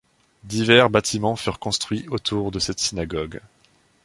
Divers 0.45 0.89
bâtiments 0.89 1.35
furent 1.35 1.59
construits 1.59 2.07
autour 2.09 2.49
de 2.49 2.57
cette 2.57 2.79
synagogue. 2.79 3.39